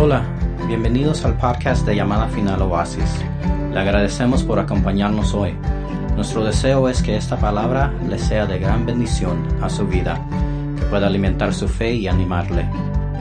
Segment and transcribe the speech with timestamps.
[0.00, 0.22] Hola,
[0.68, 3.18] bienvenidos al podcast de Llamada Final Oasis.
[3.72, 5.54] Le agradecemos por acompañarnos hoy.
[6.14, 10.24] Nuestro deseo es que esta palabra le sea de gran bendición a su vida,
[10.78, 12.70] que pueda alimentar su fe y animarle.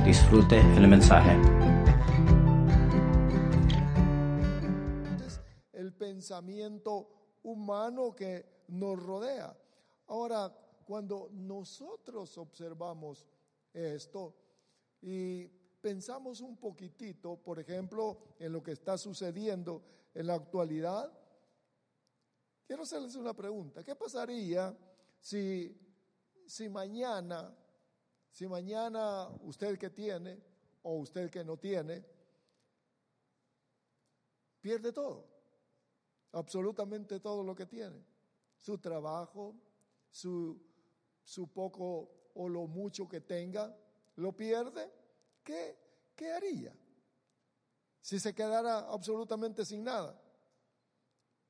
[0.05, 1.35] Disfrute el mensaje.
[5.73, 9.57] el pensamiento humano que nos rodea.
[10.09, 10.55] Ahora,
[10.85, 13.27] cuando nosotros observamos
[13.73, 14.35] esto
[15.01, 15.56] y
[15.87, 19.81] pensamos un poquitito, por ejemplo, en lo que está sucediendo
[20.13, 21.09] en la actualidad,
[22.65, 23.85] quiero hacerles una pregunta.
[23.85, 24.77] ¿Qué pasaría
[25.21, 25.73] si,
[26.45, 27.55] si mañana,
[28.29, 30.37] si mañana usted que tiene
[30.81, 32.03] o usted que no tiene,
[34.59, 35.37] pierde todo?
[36.33, 38.03] absolutamente todo lo que tiene,
[38.57, 39.55] su trabajo,
[40.09, 40.61] su,
[41.23, 43.73] su poco o lo mucho que tenga,
[44.17, 44.91] lo pierde,
[45.41, 45.86] ¿qué,
[46.17, 46.75] qué haría?
[48.01, 50.21] Si se quedara absolutamente sin nada.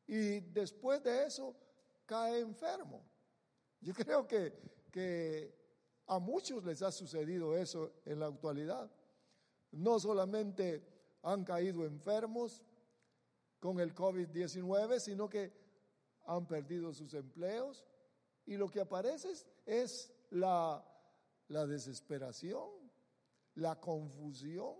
[0.06, 1.56] Y después de eso
[2.06, 3.04] cae enfermo.
[3.82, 4.54] Yo creo que,
[4.92, 5.58] que
[6.06, 8.92] a muchos les ha sucedido eso en la actualidad.
[9.72, 10.86] No solamente
[11.24, 12.64] han caído enfermos,
[13.60, 15.52] con el COVID-19, sino que
[16.26, 17.86] han perdido sus empleos
[18.46, 19.34] y lo que aparece
[19.66, 20.84] es la,
[21.48, 22.70] la desesperación,
[23.58, 24.76] la confusión,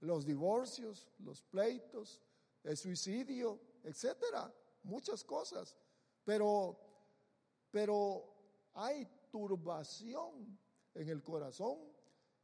[0.00, 2.20] los divorcios, los pleitos,
[2.64, 5.76] el suicidio, etcétera, muchas cosas.
[6.24, 6.78] Pero,
[7.70, 8.24] pero
[8.74, 10.58] hay turbación
[10.94, 11.78] en el corazón,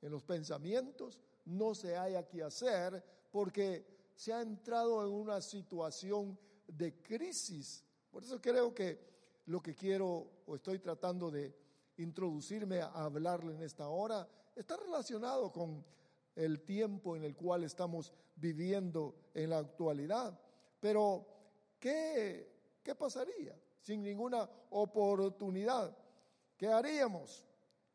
[0.01, 6.39] en los pensamientos, no se haya que hacer porque se ha entrado en una situación
[6.69, 7.85] de crisis.
[8.11, 11.55] Por eso creo que lo que quiero o estoy tratando de
[11.97, 15.85] introducirme a hablarle en esta hora está relacionado con
[16.35, 20.39] el tiempo en el cual estamos viviendo en la actualidad.
[20.81, 21.27] Pero,
[21.79, 25.97] ¿qué, qué pasaría sin ninguna oportunidad?
[26.57, 27.45] ¿Qué haríamos?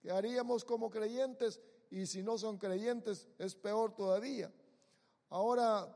[0.01, 1.59] ¿Qué haríamos como creyentes?
[1.91, 4.51] Y si no son creyentes, es peor todavía.
[5.29, 5.95] Ahora,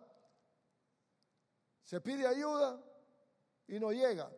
[1.84, 2.82] se pide ayuda
[3.68, 4.32] y no llega.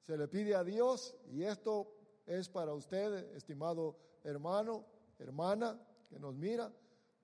[0.00, 1.92] Se le pide a Dios y esto
[2.26, 4.84] es para usted, estimado hermano,
[5.22, 6.72] hermana que nos mira.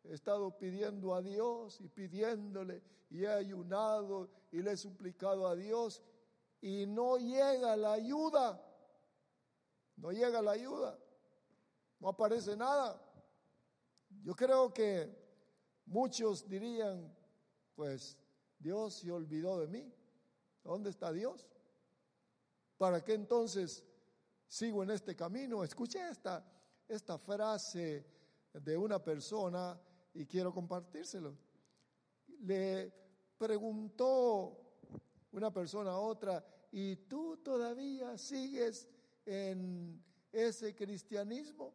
[0.05, 5.55] He estado pidiendo a Dios y pidiéndole y he ayunado y le he suplicado a
[5.55, 6.03] Dios
[6.61, 8.65] y no llega la ayuda.
[9.97, 10.99] No llega la ayuda.
[12.01, 13.01] No aparece nada.
[14.23, 15.15] Yo creo que
[15.87, 17.15] muchos dirían,
[17.75, 18.17] pues
[18.59, 19.93] Dios se olvidó de mí.
[20.63, 21.47] ¿Dónde está Dios?
[22.77, 23.85] ¿Para qué entonces
[24.47, 25.65] sigo en este camino?
[25.65, 26.45] Escuché esta,
[26.89, 28.05] esta frase
[28.53, 29.79] de una persona
[30.15, 31.37] y quiero compartírselo.
[32.41, 32.93] Le
[33.37, 34.59] preguntó
[35.33, 38.89] una persona a otra, ¿y tú todavía sigues
[39.27, 41.75] en ese cristianismo?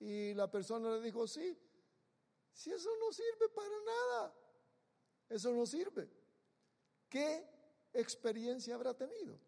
[0.00, 1.56] Y la persona le dijo, sí,
[2.52, 4.34] si eso no sirve para nada.
[5.28, 6.10] Eso no sirve.
[7.08, 7.48] ¿Qué
[7.92, 9.38] experiencia habrá tenido?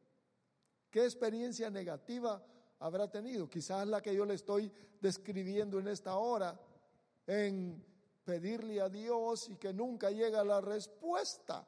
[0.91, 2.43] ¿Qué experiencia negativa
[2.85, 3.49] habrá tenido?
[3.49, 6.61] Quizás la que yo le estoy describiendo en esta hora,
[7.27, 7.83] en
[8.23, 11.67] pedirle a Dios y que nunca llega la respuesta.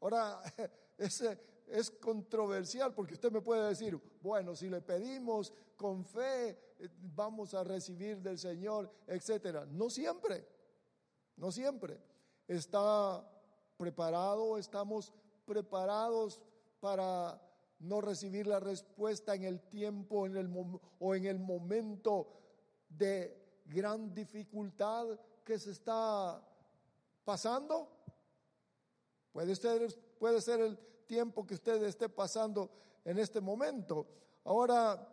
[0.00, 0.40] Ahora,
[0.98, 6.88] ese es controversial porque usted me puede decir, bueno, si le pedimos con fe, eh,
[7.14, 9.66] vamos a recibir del Señor, etcétera.
[9.66, 10.46] No siempre,
[11.36, 11.98] no siempre
[12.46, 13.28] está
[13.76, 15.12] preparado, estamos
[15.44, 16.40] preparados
[16.78, 17.40] para
[17.82, 20.50] no recibir la respuesta en el tiempo en el
[20.98, 22.28] o en el momento
[22.88, 25.06] de gran dificultad
[25.44, 26.40] que se está
[27.24, 27.88] pasando.
[29.32, 29.86] Puede ser,
[30.18, 32.70] puede ser el tiempo que usted esté pasando
[33.04, 34.06] en este momento.
[34.44, 35.08] Ahora,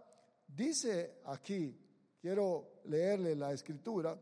[0.47, 1.75] dice aquí,
[2.19, 4.19] quiero leerle la escritura,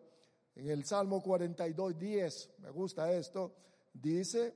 [0.56, 3.54] en el Salmo 42, 10, me gusta esto,
[3.94, 4.56] dice,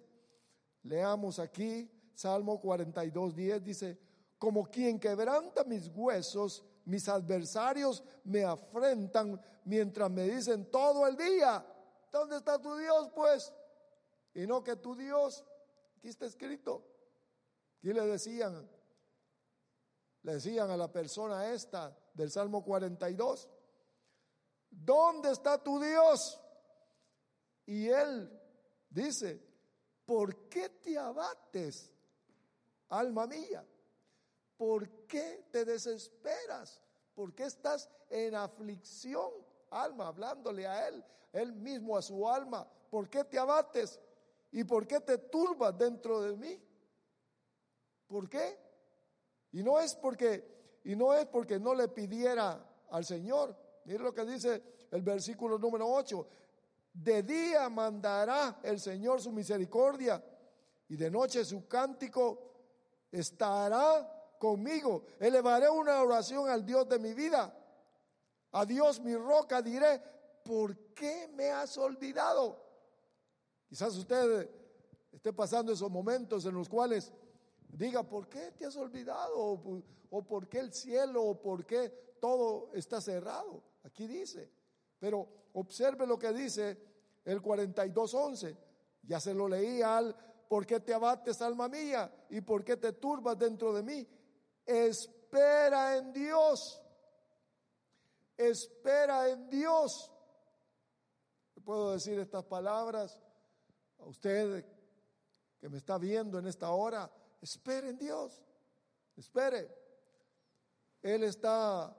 [0.83, 1.89] leamos aquí,
[2.21, 3.97] Salmo 42, 10, dice,
[4.37, 11.65] como quien quebranta mis huesos, mis adversarios me afrentan mientras me dicen todo el día,
[12.11, 13.51] ¿dónde está tu Dios pues?
[14.35, 15.43] Y no que tu Dios,
[15.97, 16.85] aquí está escrito,
[17.79, 18.69] aquí le decían,
[20.21, 23.49] le decían a la persona esta del Salmo 42,
[24.69, 26.39] ¿dónde está tu Dios?
[27.65, 28.39] Y él
[28.91, 29.43] dice,
[30.05, 31.91] ¿por qué te abates,
[32.91, 33.65] alma mía?
[34.55, 36.79] ¿Por qué te desesperas?
[37.15, 39.31] ¿Por qué estás en aflicción?
[39.71, 41.03] alma, hablándole a él,
[41.33, 43.99] él mismo a su alma, ¿por qué te abates?
[44.51, 46.61] ¿Y por qué te turbas dentro de mí?
[48.07, 48.59] ¿Por qué?
[49.53, 53.55] Y no es porque, y no es porque no le pidiera al Señor.
[53.85, 54.61] Mire lo que dice
[54.91, 56.27] el versículo número 8.
[56.93, 60.21] De día mandará el Señor su misericordia
[60.89, 62.50] y de noche su cántico
[63.11, 65.03] estará conmigo.
[65.19, 67.55] Elevaré una oración al Dios de mi vida.
[68.53, 70.01] A Dios mi roca diré,
[70.43, 72.61] ¿por qué me has olvidado?
[73.67, 74.49] Quizás usted
[75.11, 77.13] esté pasando esos momentos en los cuales
[77.69, 79.37] diga, ¿por qué te has olvidado?
[80.09, 81.23] O, por qué el cielo?
[81.23, 83.63] ¿O por qué todo está cerrado?
[83.83, 84.51] Aquí dice.
[84.99, 86.77] Pero observe lo que dice
[87.23, 88.57] el 42.11.
[89.03, 90.15] Ya se lo leí al,
[90.51, 92.13] ¿por qué te abates, alma mía?
[92.29, 94.05] ¿Y por qué te turbas dentro de mí?
[94.65, 96.81] Espera en Dios.
[98.35, 100.11] Espera en Dios.
[101.63, 103.17] ¿Puedo decir estas palabras?
[103.99, 104.65] a usted
[105.57, 107.09] que me está viendo en esta hora,
[107.39, 108.43] espere en Dios,
[109.15, 109.73] espere.
[111.01, 111.95] Él está,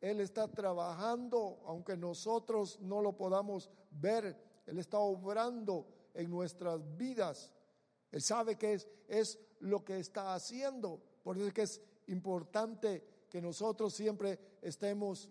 [0.00, 7.52] Él está trabajando, aunque nosotros no lo podamos ver, Él está obrando en nuestras vidas.
[8.10, 11.00] Él sabe que es, es lo que está haciendo.
[11.22, 15.30] Por eso es que es importante que nosotros siempre estemos,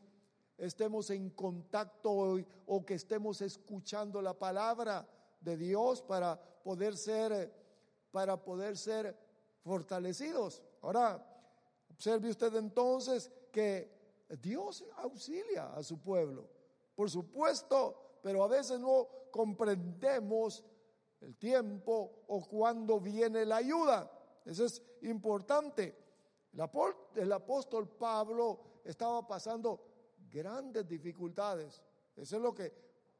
[0.58, 5.06] estemos en contacto o que estemos escuchando la palabra
[5.42, 7.54] de Dios para poder ser,
[8.12, 9.14] para poder ser
[9.64, 10.64] fortalecidos.
[10.82, 11.22] Ahora,
[11.90, 13.92] observe usted entonces que
[14.42, 16.48] Dios auxilia a su pueblo,
[16.96, 20.64] por supuesto, pero a veces no comprendemos
[21.22, 24.12] el tiempo o cuándo viene la ayuda.
[24.46, 25.96] Eso es importante.
[27.16, 31.84] El apóstol Pablo estaba pasando grandes dificultades.
[32.16, 32.74] Eso es lo que,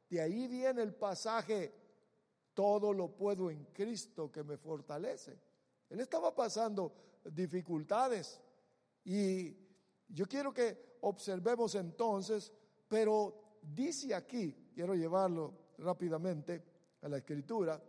[0.08, 1.72] de ahí viene el pasaje
[2.54, 5.38] todo lo puedo en Cristo que me fortalece.
[5.90, 6.92] Él estaba pasando
[7.24, 8.40] dificultades
[9.04, 9.56] y
[10.08, 12.52] yo quiero que observemos entonces,
[12.88, 16.64] pero dice aquí, quiero llevarlo rápidamente
[17.02, 17.82] a la escritura,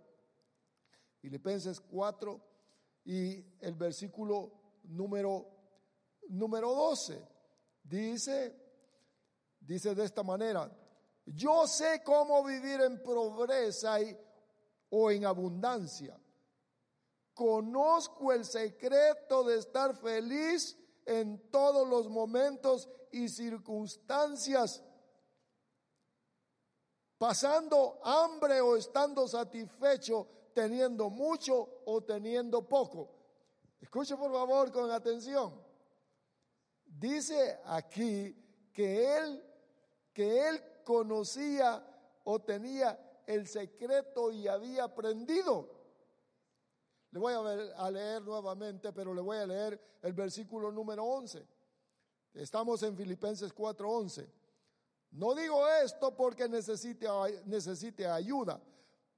[1.20, 2.42] Filipenses 4
[3.06, 4.52] y el versículo
[4.84, 5.48] número,
[6.30, 7.22] número 12,
[7.84, 8.56] dice,
[9.60, 10.72] dice de esta manera,
[11.26, 14.18] yo sé cómo vivir en pobreza y
[14.90, 16.20] o en abundancia.
[17.34, 24.84] Conozco el secreto de estar feliz en todos los momentos y circunstancias,
[27.20, 33.12] pasando hambre o estando satisfecho, teniendo mucho o teniendo poco.
[33.80, 35.54] Escuche por favor con atención.
[36.86, 38.36] Dice aquí
[38.74, 39.46] que él
[40.14, 41.86] que él conocía
[42.26, 45.70] o tenía el secreto y había aprendido.
[47.12, 51.48] Le voy a, leer nuevamente, pero le voy a leer el versículo número 11.
[52.34, 54.28] Estamos en Filipenses 4:11.
[55.12, 57.08] No digo esto porque necesite,
[57.46, 58.62] necesite ayuda,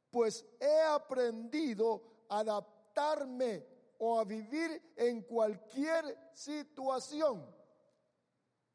[0.09, 3.65] pues he aprendido a adaptarme
[3.99, 7.45] o a vivir en cualquier situación.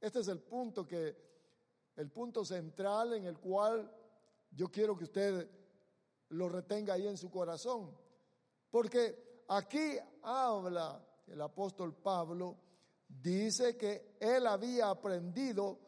[0.00, 1.16] Este es el punto que,
[1.96, 3.90] el punto central en el cual
[4.50, 5.50] yo quiero que usted
[6.28, 7.96] lo retenga ahí en su corazón,
[8.70, 12.58] porque aquí habla el apóstol Pablo,
[13.08, 15.85] dice que él había aprendido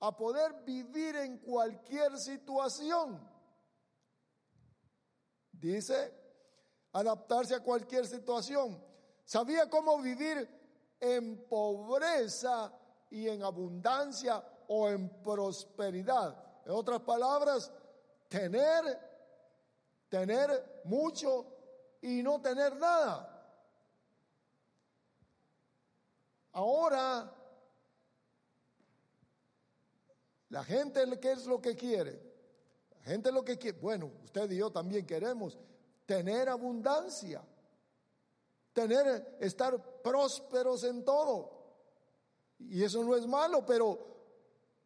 [0.00, 3.20] a poder vivir en cualquier situación.
[5.52, 6.14] Dice,
[6.92, 8.82] adaptarse a cualquier situación.
[9.24, 10.48] Sabía cómo vivir
[10.98, 12.72] en pobreza
[13.10, 16.62] y en abundancia o en prosperidad.
[16.64, 17.70] En otras palabras,
[18.28, 18.98] tener,
[20.08, 21.46] tener mucho
[22.00, 23.26] y no tener nada.
[26.52, 27.32] Ahora,
[30.50, 32.20] la gente, ¿qué es lo que quiere?
[32.90, 35.58] La gente lo que quiere, bueno, usted y yo también queremos
[36.04, 37.42] tener abundancia,
[38.72, 41.60] tener, estar prósperos en todo.
[42.58, 43.98] Y eso no es malo, pero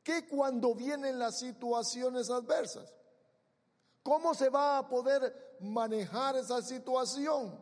[0.03, 2.93] ¿qué cuando vienen las situaciones adversas?
[4.03, 7.59] ¿Cómo se va a poder manejar esa situación?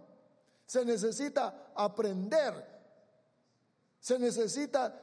[0.66, 2.72] Se necesita aprender.
[4.00, 5.01] Se necesita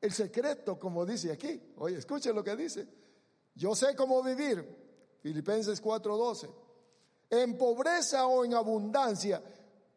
[0.00, 1.60] el secreto, como dice aquí.
[1.78, 2.86] Oye, escuche lo que dice.
[3.54, 5.18] Yo sé cómo vivir.
[5.20, 6.48] Filipenses 4:12.
[7.30, 9.42] En pobreza o en abundancia,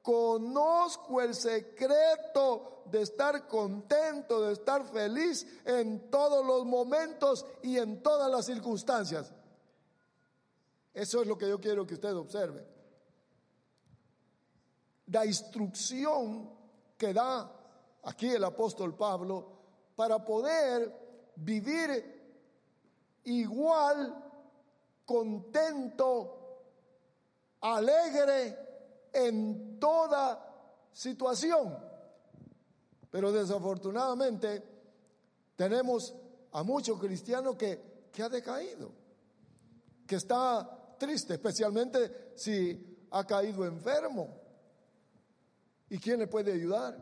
[0.01, 8.01] conozco el secreto de estar contento, de estar feliz en todos los momentos y en
[8.01, 9.32] todas las circunstancias.
[10.94, 12.65] Eso es lo que yo quiero que usted observe.
[15.08, 16.50] La instrucción
[16.98, 17.51] que da
[18.03, 19.59] aquí el apóstol Pablo
[20.00, 20.96] para poder
[21.36, 24.15] vivir igual,
[25.06, 26.62] contento,
[27.60, 31.77] alegre en toda situación.
[33.12, 34.63] Pero desafortunadamente
[35.58, 36.15] tenemos
[36.53, 38.94] a muchos cristianos que, que ha decaído,
[40.08, 44.29] que está triste, especialmente si ha caído enfermo.
[45.89, 46.98] ¿Y quién le puede ayudar?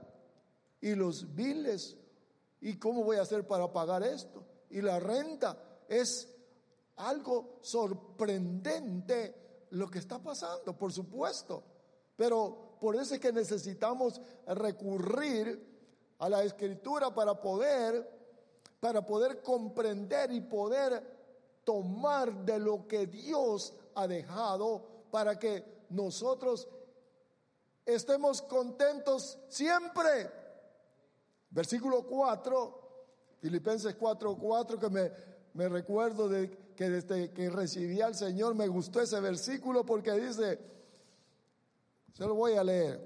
[0.81, 1.95] Y los biles.
[2.61, 4.43] ¿Y cómo voy a hacer para pagar esto?
[4.69, 6.27] Y la renta es
[6.97, 11.63] algo sorprendente lo que está pasando, por supuesto.
[12.15, 15.75] Pero por eso es que necesitamos recurrir
[16.19, 18.17] a la escritura para poder
[18.79, 21.03] para poder comprender y poder
[21.63, 26.67] tomar de lo que Dios ha dejado para que nosotros
[27.85, 30.29] estemos contentos siempre.
[31.57, 35.11] Versículo 4, Filipenses 4, 4, que me,
[35.55, 40.59] me recuerdo de que desde que recibí al Señor me gustó ese versículo porque dice,
[42.13, 43.01] se lo voy a leer,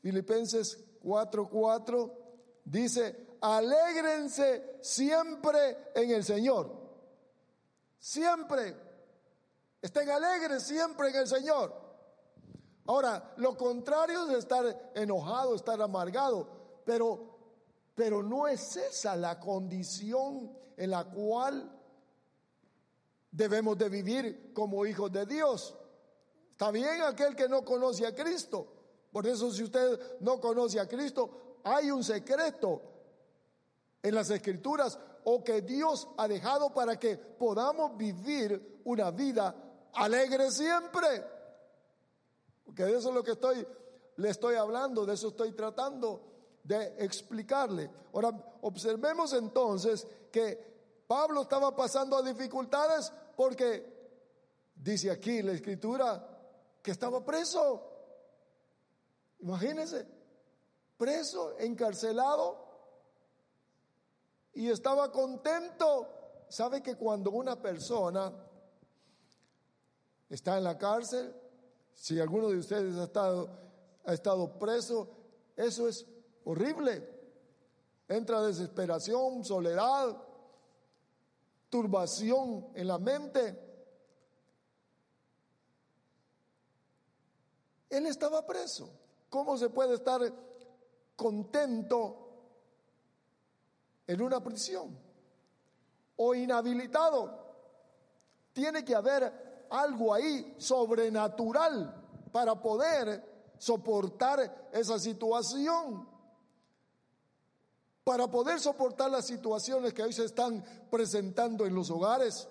[0.00, 2.18] Filipenses 4, 4,
[2.64, 6.74] dice, alégrense siempre en el Señor.
[7.98, 8.74] Siempre.
[9.82, 11.78] Estén alegres siempre en el Señor.
[12.86, 16.48] Ahora, lo contrario es estar enojado, estar amargado,
[16.86, 17.31] pero,
[17.94, 21.70] pero no es esa la condición en la cual
[23.30, 25.74] debemos de vivir como hijos de Dios.
[26.52, 28.66] Está bien aquel que no conoce a Cristo.
[29.10, 32.82] Por eso si usted no conoce a Cristo, hay un secreto
[34.02, 39.54] en las escrituras o que Dios ha dejado para que podamos vivir una vida
[39.92, 41.24] alegre siempre.
[42.64, 43.66] Porque de eso es lo que estoy,
[44.16, 46.31] le estoy hablando, de eso estoy tratando
[46.64, 47.90] de explicarle.
[48.12, 48.30] Ahora,
[48.62, 53.92] observemos entonces que Pablo estaba pasando dificultades porque
[54.74, 56.28] dice aquí la escritura
[56.82, 57.88] que estaba preso.
[59.40, 60.06] Imagínense,
[60.96, 62.64] preso, encarcelado
[64.54, 66.08] y estaba contento.
[66.48, 68.32] ¿Sabe que cuando una persona
[70.28, 71.34] está en la cárcel,
[71.94, 73.50] si alguno de ustedes ha estado,
[74.04, 75.08] ha estado preso,
[75.56, 76.06] eso es
[76.44, 77.08] horrible.
[78.08, 80.16] Entra desesperación, soledad,
[81.68, 83.58] turbación en la mente.
[87.88, 88.90] Él estaba preso.
[89.30, 90.20] ¿Cómo se puede estar
[91.16, 92.18] contento
[94.06, 94.98] en una prisión
[96.16, 97.38] o inhabilitado?
[98.52, 106.11] Tiene que haber algo ahí sobrenatural para poder soportar esa situación.
[108.04, 112.48] Para poder soportar las situaciones que hoy se están presentando en los hogares,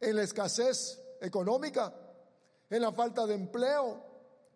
[0.00, 1.94] en la escasez económica,
[2.70, 4.02] en la falta de empleo,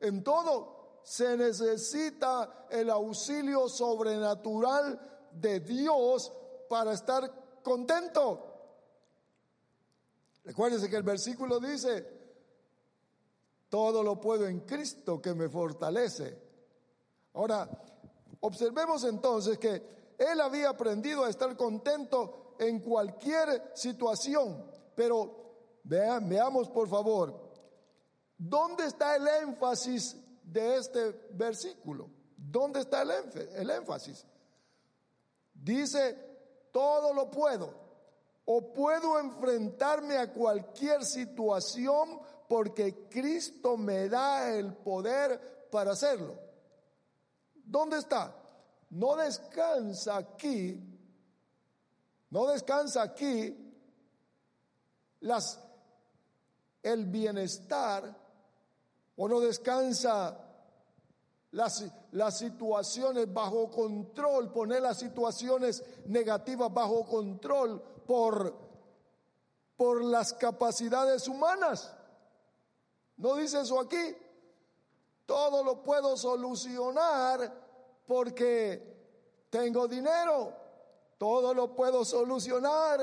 [0.01, 6.33] en todo, se necesita el auxilio sobrenatural de Dios
[6.69, 8.49] para estar contento.
[10.45, 12.07] Recuérdense que el versículo dice,
[13.69, 16.39] todo lo puedo en Cristo que me fortalece.
[17.35, 17.69] Ahora,
[18.43, 19.83] observemos entonces que
[20.19, 27.35] él había aprendido a estar contento en cualquier situación, pero veamos por favor,
[28.37, 32.11] ¿dónde está el énfasis de este versículo?
[32.37, 33.11] ¿Dónde está el,
[33.57, 34.27] el énfasis?
[35.55, 36.17] Dice,
[36.73, 37.75] todo lo puedo
[38.45, 46.52] o puedo enfrentarme a cualquier situación porque Cristo me da el poder para hacerlo.
[47.73, 48.37] ¿Dónde está?
[48.91, 50.79] No descansa aquí,
[52.29, 53.75] no descansa aquí
[55.21, 55.59] las,
[56.83, 58.15] el bienestar
[59.17, 60.39] o no descansa
[61.53, 68.55] las, las, situaciones bajo control, poner las situaciones negativas bajo control por,
[69.79, 71.91] por las capacidades humanas.
[73.17, 74.15] ¿No dice eso aquí?
[75.25, 77.62] Todo lo puedo solucionar
[78.13, 80.53] porque tengo dinero.
[81.17, 83.01] Todo lo puedo solucionar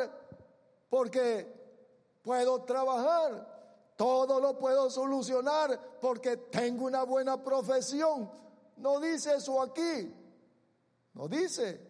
[0.88, 3.58] porque puedo trabajar.
[3.96, 8.32] todo lo puedo solucionar porque tengo una buena profesión.
[8.78, 10.14] No dice eso aquí.
[11.16, 11.82] No dice.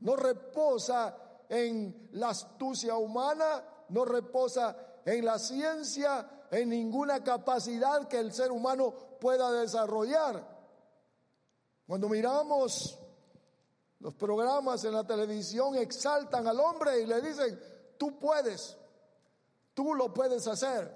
[0.00, 1.16] No reposa
[1.48, 4.76] en la astucia humana, no reposa
[5.06, 10.55] en la ciencia, en ninguna capacidad que el ser humano pueda desarrollar.
[11.86, 12.98] Cuando miramos
[14.00, 17.58] los programas en la televisión, exaltan al hombre y le dicen,
[17.96, 18.76] tú puedes,
[19.72, 20.92] tú lo puedes hacer,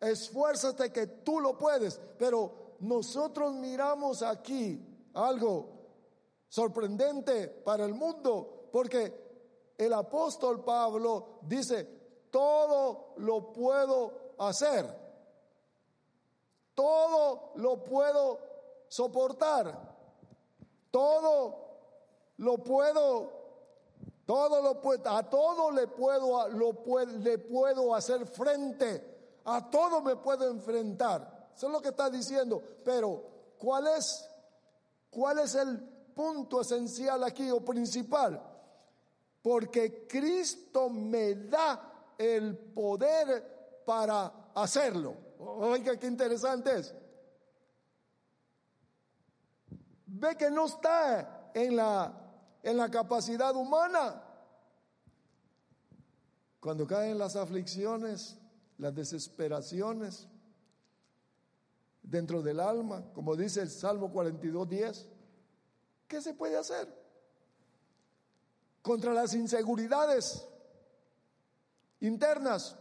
[0.00, 4.84] esfuérzate que tú lo puedes, pero nosotros miramos aquí
[5.14, 5.82] algo
[6.48, 14.86] sorprendente para el mundo, porque el apóstol Pablo dice, todo lo puedo hacer,
[16.74, 18.38] todo lo puedo
[18.88, 19.91] soportar,
[20.92, 21.56] todo
[22.36, 23.32] lo puedo,
[24.24, 26.72] todo lo puedo, a todo le puedo, lo
[27.18, 31.50] le puedo hacer frente, a todo me puedo enfrentar.
[31.56, 33.20] Eso es lo que está diciendo, pero
[33.58, 34.28] ¿cuál es,
[35.10, 38.40] cuál es el punto esencial aquí o principal,
[39.42, 45.16] porque Cristo me da el poder para hacerlo.
[45.38, 46.94] Oiga, qué interesante es.
[50.22, 52.12] Ve que no está en la,
[52.62, 54.22] en la capacidad humana.
[56.60, 58.38] Cuando caen las aflicciones,
[58.78, 60.28] las desesperaciones
[62.04, 65.08] dentro del alma, como dice el Salmo 42, 10,
[66.06, 66.86] ¿Qué se puede hacer?
[68.80, 70.46] Contra las inseguridades
[71.98, 72.76] internas.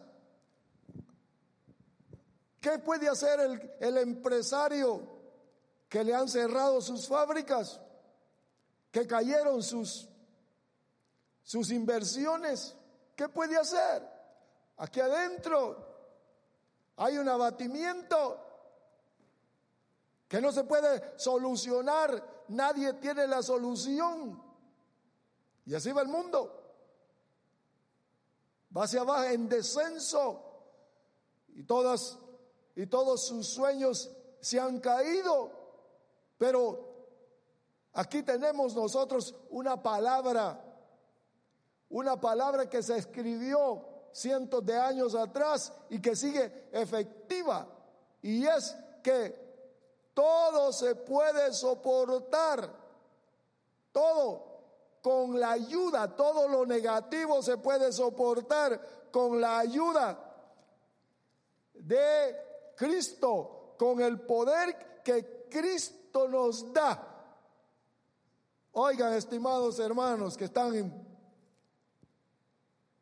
[2.60, 5.11] ¿Qué puede hacer el, el empresario
[5.92, 7.82] que le han cerrado sus fábricas?
[8.90, 10.08] Que cayeron sus,
[11.44, 12.78] sus inversiones.
[13.14, 14.02] ¿Qué puede hacer?
[14.78, 15.86] Aquí adentro
[16.96, 18.40] hay un abatimiento
[20.30, 24.42] que no se puede solucionar nadie tiene la solución.
[25.66, 26.58] Y así va el mundo.
[28.76, 30.42] Va hacia abajo en descenso.
[31.50, 32.18] Y todas
[32.78, 35.61] y todos sus sueños se han caído.
[36.42, 36.80] Pero
[37.94, 40.60] aquí tenemos nosotros una palabra,
[41.88, 47.68] una palabra que se escribió cientos de años atrás y que sigue efectiva.
[48.24, 52.74] Y es que todo se puede soportar.
[53.92, 54.50] Todo.
[55.04, 60.18] Con la ayuda, todo lo negativo se puede soportar con la ayuda
[61.72, 67.08] de Cristo, con el poder que Cristo nos da.
[68.74, 71.12] Oigan, estimados hermanos que están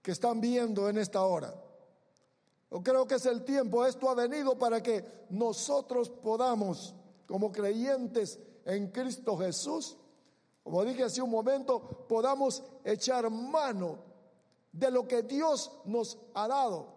[0.01, 1.53] que están viendo en esta hora.
[2.71, 6.95] Yo creo que es el tiempo, esto ha venido para que nosotros podamos
[7.27, 9.97] como creyentes en Cristo Jesús,
[10.63, 13.99] como dije hace un momento, podamos echar mano
[14.71, 16.93] de lo que Dios nos ha dado,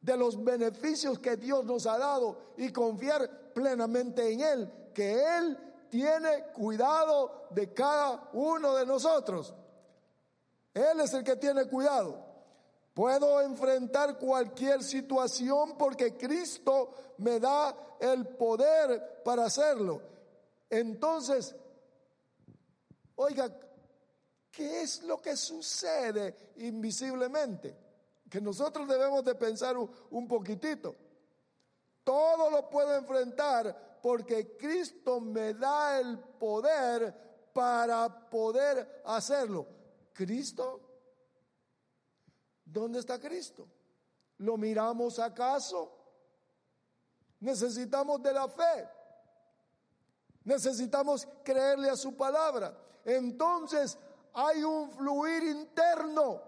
[0.00, 5.58] de los beneficios que Dios nos ha dado y confiar plenamente en Él, que Él
[5.90, 9.54] tiene cuidado de cada uno de nosotros.
[10.74, 12.32] Él es el que tiene cuidado.
[12.94, 20.02] Puedo enfrentar cualquier situación porque Cristo me da el poder para hacerlo.
[20.68, 21.54] Entonces,
[23.16, 23.50] oiga,
[24.50, 27.76] ¿qué es lo que sucede invisiblemente?
[28.28, 30.94] Que nosotros debemos de pensar un, poquitito.
[32.04, 39.66] Todo lo puedo enfrentar porque Cristo me da el poder para poder hacerlo.
[40.12, 40.80] ¿Cristo?
[42.64, 43.68] ¿Dónde está Cristo?
[44.38, 45.92] ¿Lo miramos acaso?
[47.40, 48.88] Necesitamos de la fe.
[50.44, 52.76] Necesitamos creerle a su palabra.
[53.04, 53.96] Entonces
[54.34, 56.42] hay un fluir interno,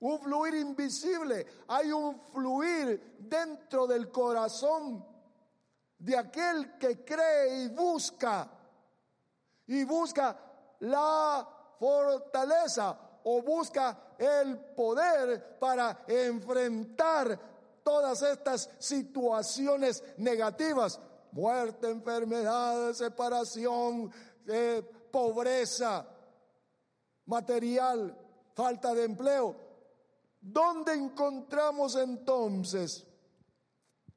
[0.00, 5.15] un fluir invisible, hay un fluir dentro del corazón
[5.98, 8.50] de aquel que cree y busca,
[9.66, 10.36] y busca
[10.80, 17.38] la fortaleza o busca el poder para enfrentar
[17.82, 21.00] todas estas situaciones negativas.
[21.32, 24.10] Muerte, enfermedad, separación,
[24.46, 26.06] eh, pobreza
[27.26, 28.16] material,
[28.54, 29.56] falta de empleo.
[30.40, 33.06] ¿Dónde encontramos entonces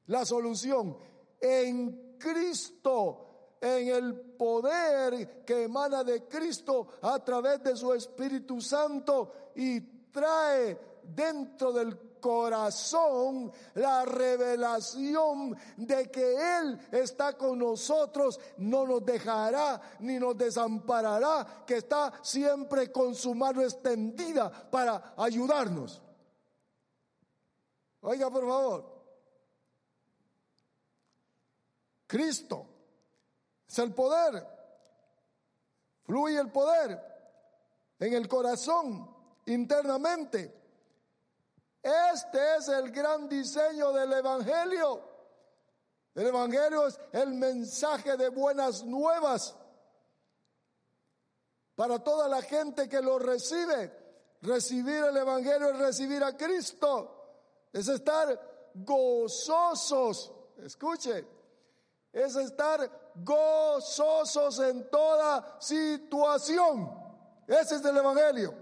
[0.05, 0.97] la solución?
[1.39, 3.29] En Cristo
[3.61, 10.99] en el poder que emana de Cristo a través de su Espíritu Santo y trae
[11.03, 20.19] dentro del corazón la revelación de que Él está con nosotros, no nos dejará ni
[20.19, 26.01] nos desamparará, que está siempre con su mano extendida para ayudarnos.
[28.01, 28.98] Oiga, por favor.
[32.09, 32.65] Cristo
[33.67, 34.43] es el poder.
[36.01, 36.99] Fluye el poder
[37.99, 40.51] en el corazón internamente.
[41.83, 45.07] Este es el gran diseño del Evangelio.
[46.15, 49.55] El Evangelio es el mensaje de buenas nuevas
[51.75, 53.93] para toda la gente que lo recibe.
[54.41, 57.67] Recibir el Evangelio es recibir a Cristo.
[57.71, 60.33] Es estar gozosos.
[60.57, 61.38] Escuche,
[62.11, 66.89] es estar gozosos en toda situación.
[67.47, 68.53] Ese es el Evangelio.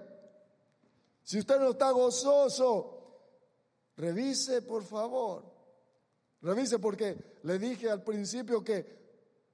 [1.24, 2.98] Si usted no está gozoso,
[3.98, 5.44] revise por favor.
[6.42, 8.86] Revise porque le dije al principio que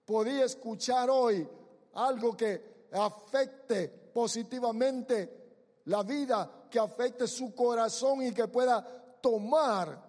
[0.06, 1.48] podía escuchar hoy
[1.94, 8.86] algo que afecte positivamente la vida, que afecte su corazón y que pueda
[9.22, 10.00] tomar,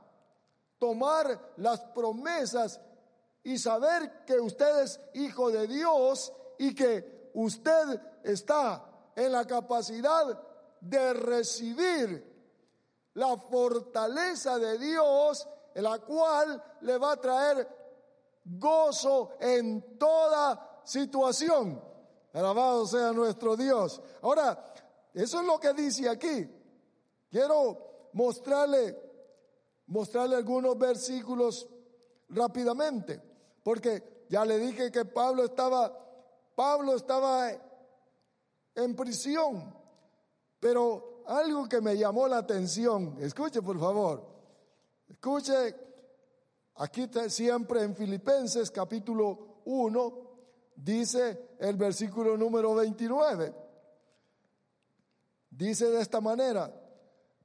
[0.79, 2.81] tomar las promesas
[3.44, 10.40] y saber que usted es hijo de Dios y que usted está en la capacidad
[10.80, 12.35] de recibir
[13.14, 17.68] la fortaleza de Dios, la cual le va a traer
[18.44, 21.80] gozo en toda situación.
[22.33, 24.00] Alabado sea nuestro Dios.
[24.22, 24.72] Ahora,
[25.12, 26.48] eso es lo que dice aquí.
[27.30, 28.98] Quiero mostrarle,
[29.87, 31.68] mostrarle algunos versículos
[32.28, 33.20] rápidamente,
[33.64, 35.90] porque ya le dije que Pablo estaba,
[36.55, 37.50] Pablo estaba
[38.74, 39.74] en prisión,
[40.61, 44.22] pero algo que me llamó la atención, escuche por favor,
[45.09, 45.74] escuche,
[46.77, 50.18] aquí siempre en Filipenses capítulo 1,
[50.77, 53.55] dice el versículo número 29,
[55.48, 56.70] dice de esta manera,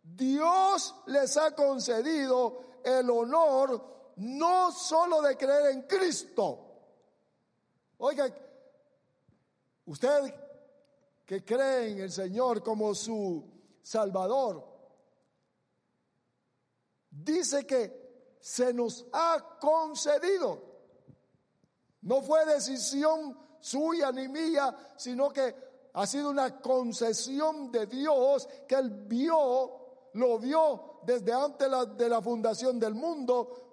[0.03, 6.65] Dios les ha concedido el honor no solo de creer en Cristo.
[7.99, 8.27] Oiga,
[9.85, 10.33] usted
[11.25, 13.43] que cree en el Señor como su
[13.81, 14.65] Salvador,
[17.09, 20.63] dice que se nos ha concedido.
[22.01, 25.55] No fue decisión suya ni mía, sino que
[25.93, 32.21] ha sido una concesión de Dios que Él vio, lo vio desde antes de la
[32.21, 33.68] fundación del mundo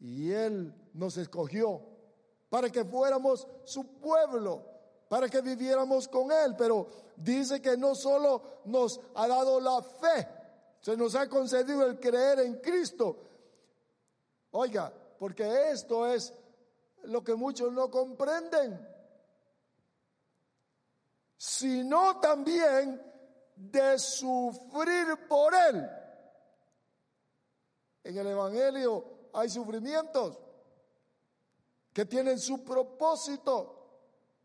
[0.00, 1.82] y Él nos escogió
[2.48, 4.64] para que fuéramos su pueblo,
[5.08, 6.54] para que viviéramos con Él.
[6.56, 10.28] Pero dice que no solo nos ha dado la fe,
[10.80, 13.24] se nos ha concedido el creer en Cristo.
[14.52, 16.32] Oiga, porque esto es
[17.04, 18.86] lo que muchos no comprenden,
[21.36, 23.02] sino también
[23.54, 25.88] de sufrir por Él.
[28.04, 30.38] En el Evangelio hay sufrimientos
[31.92, 33.78] que tienen su propósito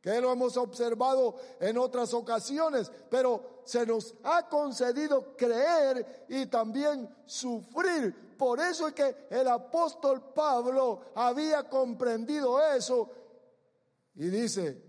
[0.04, 7.08] que lo hemos observado en otras ocasiones, pero se nos ha concedido creer y también
[7.26, 8.36] sufrir.
[8.38, 13.10] Por eso es que el apóstol Pablo había comprendido eso
[14.16, 14.84] y dice,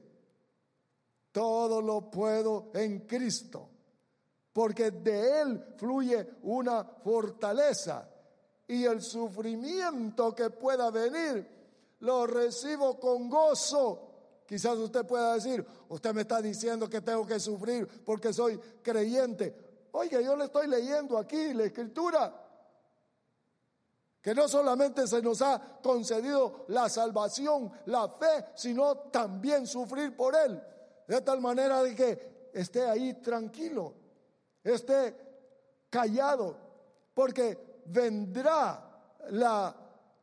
[1.31, 3.69] todo lo puedo en Cristo,
[4.53, 8.14] porque de Él fluye una fortaleza
[8.67, 11.47] y el sufrimiento que pueda venir
[12.01, 14.15] lo recibo con gozo
[14.47, 19.89] Quizás usted pueda decir, usted me está diciendo que tengo que sufrir porque soy creyente.
[19.93, 22.41] Oiga, yo le estoy leyendo aquí la escritura.
[24.21, 30.35] Que no solamente se nos ha concedido la salvación, la fe, sino también sufrir por
[30.35, 30.63] Él.
[31.07, 33.95] De tal manera de que esté ahí tranquilo,
[34.63, 35.15] esté
[35.91, 36.57] callado,
[37.13, 38.91] porque vendrá
[39.31, 39.75] la,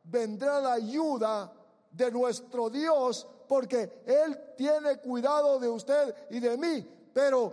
[0.04, 1.52] vendrá la ayuda
[1.90, 7.52] de nuestro Dios porque Él tiene cuidado de usted y de mí, pero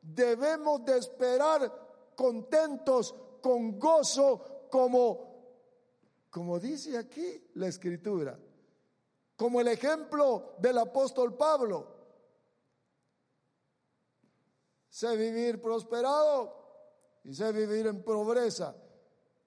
[0.00, 1.72] debemos de esperar
[2.14, 8.38] contentos, con gozo, como, como dice aquí la escritura,
[9.36, 11.92] como el ejemplo del apóstol Pablo.
[14.88, 18.74] Sé vivir prosperado y sé vivir en pobreza.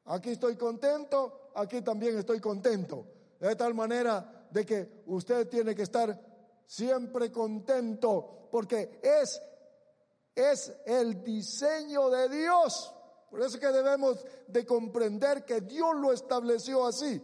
[0.07, 3.05] Aquí estoy contento, aquí también estoy contento.
[3.39, 6.19] De tal manera de que usted tiene que estar
[6.65, 9.41] siempre contento porque es,
[10.33, 12.93] es el diseño de Dios
[13.29, 17.21] Por eso que debemos de comprender que Dios lo estableció así.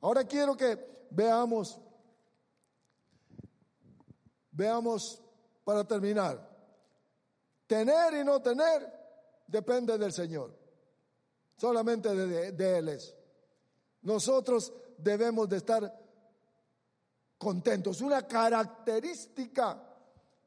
[0.00, 1.80] Ahora quiero que veamos,
[4.52, 5.20] veamos
[5.64, 6.48] para terminar.
[7.66, 8.90] Tener y no tener
[9.48, 10.57] depende del Señor.
[11.58, 13.14] Solamente de, Él es.
[14.02, 16.00] Nosotros debemos de estar
[17.36, 18.00] contentos.
[18.00, 19.82] Una característica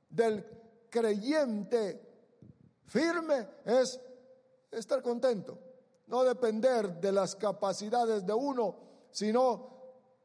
[0.10, 0.46] del
[0.90, 2.02] creyente
[2.86, 4.00] firme es
[4.72, 5.60] estar contento.
[6.08, 8.76] No depender de las capacidades de uno,
[9.12, 9.70] sino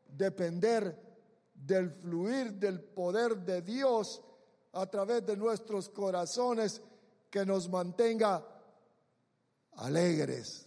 [0.07, 1.05] depender
[1.53, 4.22] del fluir del poder de Dios
[4.72, 6.81] a través de nuestros corazones
[7.29, 8.46] que nos mantenga
[9.77, 10.65] alegres,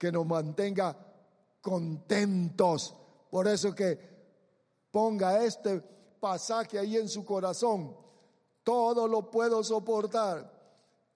[0.00, 0.96] que nos mantenga
[1.60, 2.96] contentos.
[3.30, 3.98] Por eso que
[4.90, 5.78] ponga este
[6.18, 7.94] pasaje ahí en su corazón.
[8.64, 10.58] Todo lo puedo soportar.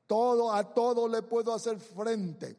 [0.06, 2.58] Todo a todo le puedo hacer frente.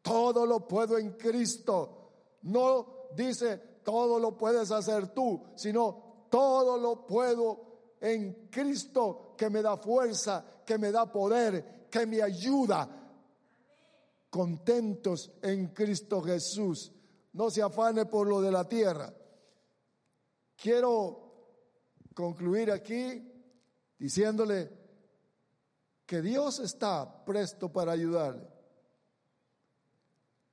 [0.00, 2.12] Todo lo puedo en Cristo.
[2.42, 9.60] No dice todo lo puedes hacer tú, sino todo lo puedo en Cristo que me
[9.60, 13.03] da fuerza, que me da poder, que me ayuda.
[14.34, 16.90] Contentos en Cristo Jesús.
[17.34, 19.14] No se afane por lo de la tierra.
[20.56, 21.60] Quiero
[22.12, 23.32] concluir aquí
[23.96, 24.72] diciéndole
[26.04, 28.48] que Dios está presto para ayudarle.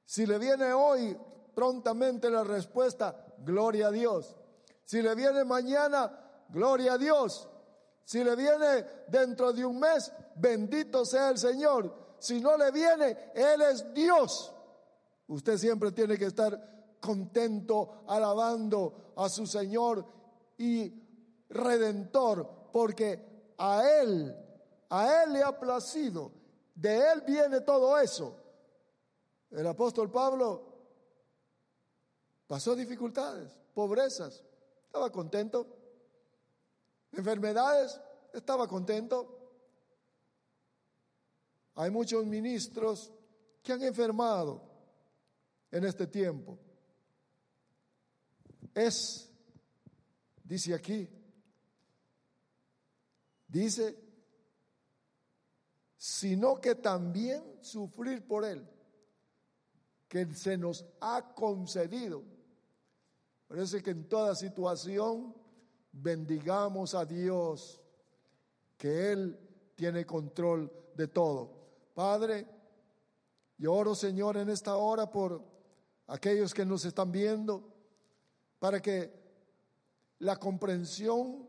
[0.05, 1.17] Si le viene hoy
[1.55, 4.35] prontamente la respuesta, gloria a Dios.
[4.83, 7.49] Si le viene mañana, gloria a Dios.
[8.05, 12.00] Si le viene dentro de un mes, bendito sea el Señor.
[12.21, 14.53] Si no le viene, Él es Dios.
[15.27, 20.05] Usted siempre tiene que estar contento, alabando a su Señor
[20.55, 20.93] y
[21.49, 24.35] redentor, porque a Él,
[24.91, 26.31] a Él le ha placido.
[26.75, 28.37] De Él viene todo eso.
[29.49, 30.61] El apóstol Pablo
[32.45, 34.43] pasó dificultades, pobrezas,
[34.85, 35.65] estaba contento.
[37.13, 37.99] Enfermedades,
[38.31, 39.40] estaba contento.
[41.75, 43.11] Hay muchos ministros
[43.63, 44.61] que han enfermado
[45.71, 46.57] en este tiempo.
[48.73, 49.29] Es,
[50.43, 51.07] dice aquí,
[53.47, 53.97] dice,
[55.97, 58.67] sino que también sufrir por él,
[60.07, 62.23] que se nos ha concedido.
[63.47, 65.35] Parece que en toda situación
[65.91, 67.81] bendigamos a Dios,
[68.77, 69.37] que Él
[69.75, 71.60] tiene control de todo.
[71.93, 72.47] Padre,
[73.57, 75.43] yo oro Señor en esta hora por
[76.07, 77.63] aquellos que nos están viendo,
[78.59, 79.11] para que
[80.19, 81.47] la comprensión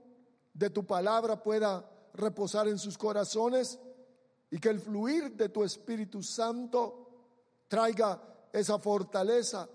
[0.53, 3.79] de tu palabra pueda reposar en sus corazones
[4.51, 7.09] y que el fluir de tu Espíritu Santo
[7.69, 8.21] traiga
[8.53, 9.69] esa fortaleza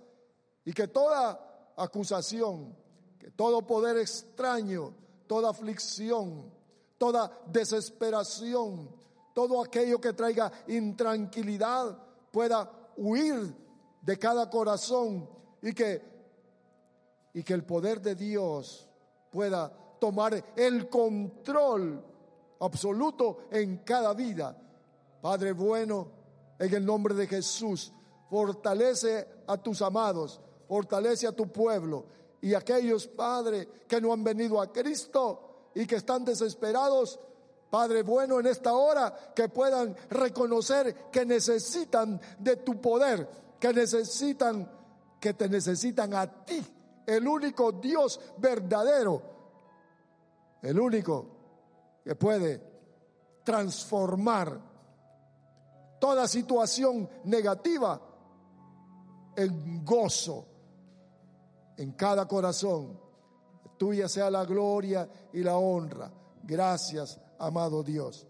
[0.64, 2.76] y que toda acusación,
[3.18, 4.94] que todo poder extraño,
[5.26, 6.52] toda aflicción,
[6.98, 8.90] toda desesperación,
[9.38, 11.96] todo aquello que traiga intranquilidad
[12.32, 13.56] pueda huir
[14.02, 15.30] de cada corazón
[15.62, 16.02] y que,
[17.36, 18.90] y que el poder de Dios
[19.30, 22.04] pueda tomar el control
[22.62, 24.58] absoluto en cada vida.
[25.22, 26.08] Padre bueno,
[26.58, 27.94] en el nombre de Jesús,
[28.32, 32.06] fortalece a tus amados, fortalece a tu pueblo
[32.42, 37.20] y aquellos, Padre, que no han venido a Cristo y que están desesperados,
[37.70, 44.70] Padre bueno, en esta hora que puedan reconocer que necesitan de tu poder, que necesitan,
[45.20, 46.66] que te necesitan a ti,
[47.06, 49.22] el único Dios verdadero,
[50.62, 51.26] el único
[52.04, 52.62] que puede
[53.44, 54.60] transformar
[56.00, 58.00] toda situación negativa
[59.36, 60.46] en gozo
[61.78, 63.00] en cada corazón.
[63.78, 66.12] Tuya sea la gloria y la honra.
[66.44, 68.28] Gracias, amado Dios.